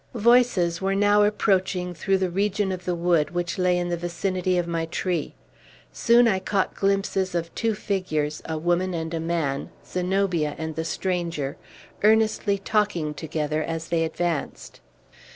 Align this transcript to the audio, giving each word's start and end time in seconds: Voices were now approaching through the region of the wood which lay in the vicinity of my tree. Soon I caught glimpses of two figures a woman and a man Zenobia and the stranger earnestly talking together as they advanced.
Voices 0.15 0.81
were 0.81 0.95
now 0.95 1.21
approaching 1.21 1.93
through 1.93 2.17
the 2.17 2.31
region 2.31 2.71
of 2.71 2.85
the 2.85 2.95
wood 2.95 3.29
which 3.29 3.59
lay 3.59 3.77
in 3.77 3.89
the 3.89 3.95
vicinity 3.95 4.57
of 4.57 4.65
my 4.67 4.87
tree. 4.87 5.35
Soon 5.93 6.27
I 6.27 6.39
caught 6.39 6.73
glimpses 6.73 7.35
of 7.35 7.53
two 7.53 7.75
figures 7.75 8.41
a 8.45 8.57
woman 8.57 8.95
and 8.95 9.13
a 9.13 9.19
man 9.19 9.69
Zenobia 9.85 10.55
and 10.57 10.75
the 10.75 10.85
stranger 10.85 11.55
earnestly 12.01 12.57
talking 12.57 13.13
together 13.13 13.61
as 13.61 13.89
they 13.89 14.03
advanced. 14.03 14.81